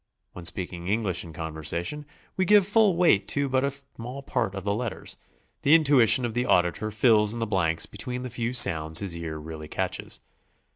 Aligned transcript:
When 0.33 0.45
speaking 0.45 0.87
English 0.87 1.23
in 1.23 1.31
conversation, 1.31 2.07
we 2.35 2.43
give 2.43 2.65
full 2.65 2.95
weight 2.95 3.27
to 3.27 3.47
but 3.47 3.63
a 3.63 3.69
small 3.69 4.23
part 4.23 4.55
of 4.55 4.63
the 4.63 4.73
letters; 4.73 5.15
the 5.61 5.75
intuition 5.75 6.25
of 6.25 6.33
the 6.33 6.47
auditor 6.47 6.89
fills 6.89 7.33
in 7.33 7.39
the 7.39 7.45
blanks 7.45 7.85
between 7.85 8.23
the 8.23 8.31
few 8.31 8.51
sounds 8.51 9.01
his 9.01 9.15
ear 9.15 9.37
really 9.39 9.67
catches. 9.67 10.19